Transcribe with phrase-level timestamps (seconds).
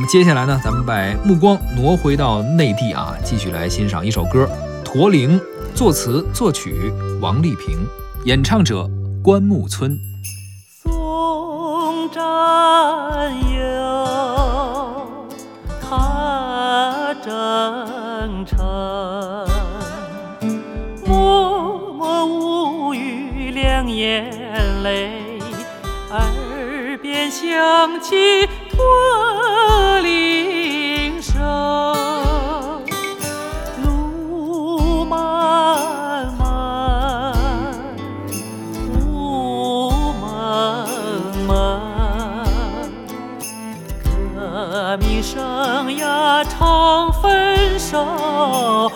[0.00, 4.48] 那么接下来呢，咱们把目光挪回到内地啊，继续来欣赏一首歌
[4.82, 5.38] 《驼铃》，
[5.74, 7.76] 作词作曲王丽萍，
[8.24, 8.88] 演唱者
[9.22, 10.00] 关牧村。
[10.82, 12.22] 送战
[13.54, 15.06] 友，
[15.82, 18.58] 踏征程，
[21.04, 22.24] 默默
[22.88, 24.32] 无语两眼
[24.82, 25.38] 泪，
[27.02, 31.40] 便响起驼铃声，
[33.82, 37.32] 路漫漫。
[39.06, 40.86] 雾蒙
[41.46, 41.80] 蒙，
[44.36, 48.89] 革命生涯常分手，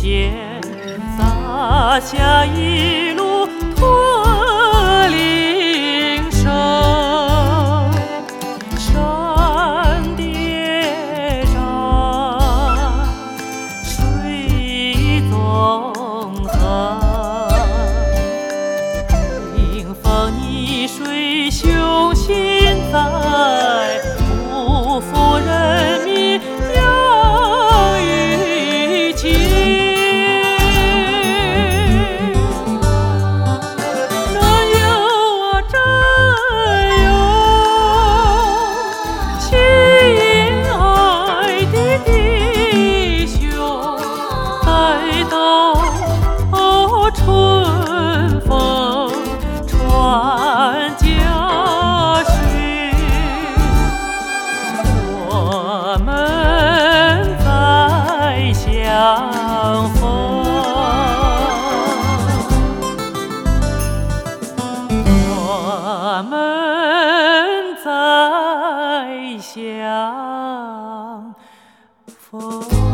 [0.00, 0.58] 前，
[1.18, 3.46] 洒下一路
[69.80, 71.34] 凉
[72.06, 72.89] 风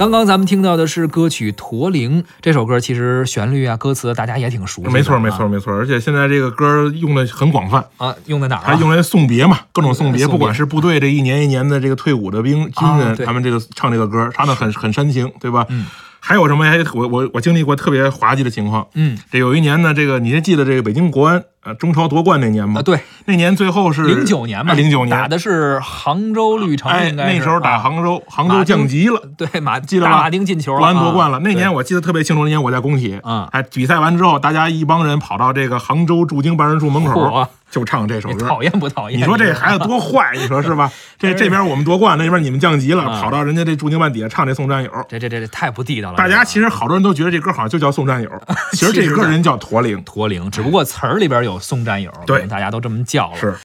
[0.00, 4.88] 刚刚咱们听到的是歌曲《驼铃》这首歌，其实旋律啊、歌词大家也挺熟悉。
[4.88, 5.74] 没错，没错，没错。
[5.74, 8.64] 而且现在这个歌用的很广泛，啊，用在哪儿啊？
[8.64, 15.66] 还用来送别嘛，各种送别，不管是部队这一年一年的这个退伍的兵军人，啊他们这个唱这个歌，唱的很很煽情，对吧？
[15.68, 15.84] 嗯。
[16.22, 16.64] 还有什么？
[16.64, 18.86] 还我我我经历过特别滑稽的情况。
[18.94, 22.80] 嗯这有一年呢，这个你还记得这个北京国安呃中超夺冠那年吗？
[22.80, 29.22] 啊，对，那年最后是零九年嘛，零九年打的是杭州绿城，哎，应该是那时候打啊杭州，杭州降级了。
[29.36, 32.44] 对马 记得吧马丁进球了，国安夺冠了，啊那年我记得特别清楚。
[32.44, 38.48] 那年我在工体，啊哎，比赛完之后，大家一帮人跑到这个杭州驻京办事处门口，就唱这首歌。
[38.48, 39.20] 讨厌不讨厌？
[39.20, 40.90] 你说这孩子多坏，你说是吧？
[41.18, 44.90] 这这边我们夺冠，那边你们降级了，啊跑到人家这驻京办底下唱这《送战友》。
[45.08, 46.16] 这这这这太不地道了。
[46.16, 48.30] 大家其实好多人都觉得这歌好像就叫《送战友
[48.72, 50.02] 》，其实这歌人叫驼铃。
[50.04, 53.36] 驼铃，只不过词儿里边有送战友，对可能大家都这么叫了。
[53.36, 53.56] 是